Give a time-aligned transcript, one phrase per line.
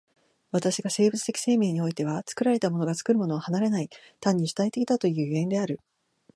[0.49, 3.89] 私が生物的生命においては作られたものが作るものを離れない、
[4.19, 5.79] 単に主体的だという所以である。